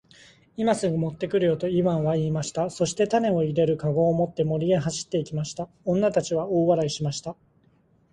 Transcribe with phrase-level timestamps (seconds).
[0.57, 2.71] 「今すぐ持って来るよ。」とイワンは言いました。
[2.71, 5.69] そして種を入れる籠を持って森へ走って行きました。
[5.85, 7.35] 女たちは大笑いしました。